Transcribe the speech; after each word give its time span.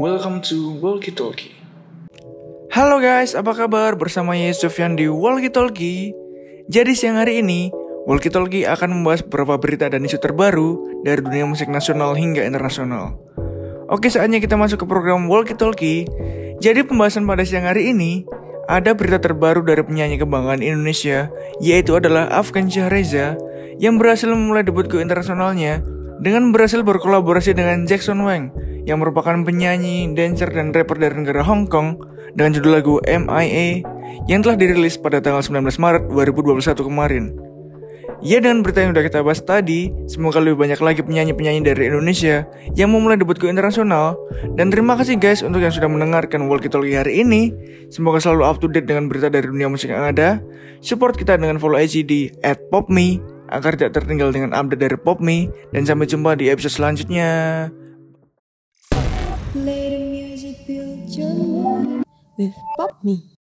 Welcome 0.00 0.40
to 0.48 0.80
Walkie 0.80 1.12
Talkie. 1.12 1.52
Halo 2.72 2.96
guys, 2.96 3.36
apa 3.36 3.52
kabar? 3.52 3.92
Bersama 3.92 4.32
Yes 4.32 4.64
Sofyan 4.64 4.96
di 4.96 5.04
Walkie 5.04 5.52
Talkie. 5.52 6.16
Jadi 6.64 6.96
siang 6.96 7.20
hari 7.20 7.44
ini, 7.44 7.68
Walkie 8.08 8.32
Talkie 8.32 8.64
akan 8.64 8.88
membahas 8.88 9.20
beberapa 9.20 9.60
berita 9.60 9.92
dan 9.92 10.00
isu 10.00 10.16
terbaru 10.16 11.04
dari 11.04 11.20
dunia 11.20 11.44
musik 11.44 11.68
nasional 11.68 12.16
hingga 12.16 12.40
internasional. 12.40 13.20
Oke, 13.92 14.08
saatnya 14.08 14.40
kita 14.40 14.56
masuk 14.56 14.80
ke 14.80 14.86
program 14.88 15.28
Walkie 15.28 15.60
Talkie. 15.60 16.08
Jadi 16.64 16.88
pembahasan 16.88 17.28
pada 17.28 17.44
siang 17.44 17.68
hari 17.68 17.92
ini 17.92 18.24
ada 18.72 18.96
berita 18.96 19.20
terbaru 19.20 19.60
dari 19.60 19.84
penyanyi 19.84 20.16
kebanggaan 20.16 20.64
Indonesia, 20.64 21.28
yaitu 21.60 22.00
adalah 22.00 22.32
Afgan 22.32 22.72
Reza 22.88 23.36
yang 23.76 24.00
berhasil 24.00 24.32
memulai 24.32 24.64
debut 24.64 24.88
go 24.88 25.04
internasionalnya 25.04 25.84
dengan 26.24 26.48
berhasil 26.48 26.80
berkolaborasi 26.80 27.52
dengan 27.52 27.84
Jackson 27.84 28.24
Wang 28.24 28.71
yang 28.84 28.98
merupakan 28.98 29.34
penyanyi, 29.46 30.10
dancer, 30.12 30.50
dan 30.50 30.74
rapper 30.74 30.98
dari 30.98 31.14
negara 31.14 31.42
Hong 31.46 31.70
Kong 31.70 32.02
dengan 32.34 32.56
judul 32.56 32.72
lagu 32.80 32.94
MIA 33.04 33.84
yang 34.26 34.40
telah 34.42 34.56
dirilis 34.58 34.98
pada 34.98 35.22
tanggal 35.22 35.42
19 35.42 35.66
Maret 35.78 36.02
2021 36.10 36.88
kemarin. 36.88 37.24
Ya 38.22 38.38
dengan 38.38 38.62
berita 38.62 38.86
yang 38.86 38.94
udah 38.94 39.02
kita 39.02 39.18
bahas 39.26 39.42
tadi, 39.42 39.90
semoga 40.06 40.38
lebih 40.38 40.54
banyak 40.54 40.78
lagi 40.78 41.02
penyanyi-penyanyi 41.02 41.66
dari 41.66 41.90
Indonesia 41.90 42.46
yang 42.78 42.94
memulai 42.94 43.18
debut 43.18 43.34
ke 43.34 43.50
internasional. 43.50 44.14
Dan 44.54 44.70
terima 44.70 44.94
kasih 44.94 45.18
guys 45.18 45.42
untuk 45.42 45.58
yang 45.58 45.74
sudah 45.74 45.90
mendengarkan 45.90 46.46
Walkie 46.46 46.70
Talkie 46.70 46.94
hari 46.94 47.26
ini. 47.26 47.50
Semoga 47.90 48.22
selalu 48.22 48.42
up 48.46 48.62
to 48.62 48.70
date 48.70 48.86
dengan 48.86 49.10
berita 49.10 49.26
dari 49.26 49.50
dunia 49.50 49.66
musik 49.66 49.90
yang 49.90 50.06
ada. 50.06 50.38
Support 50.78 51.18
kita 51.18 51.34
dengan 51.34 51.58
follow 51.58 51.82
IG 51.82 52.06
di 52.06 52.30
@popme 52.70 53.18
agar 53.50 53.74
tidak 53.74 53.98
tertinggal 53.98 54.30
dengan 54.30 54.54
update 54.54 54.80
dari 54.86 54.96
Popme. 55.02 55.50
Dan 55.74 55.82
sampai 55.82 56.06
jumpa 56.06 56.38
di 56.38 56.46
episode 56.46 56.78
selanjutnya. 56.78 57.28
Play 59.52 59.90
the 59.90 59.98
music, 59.98 60.66
build 60.66 61.10
your 61.10 61.34
mood 61.34 62.04
with 62.38 62.54
Pop 62.78 63.04
Me. 63.04 63.31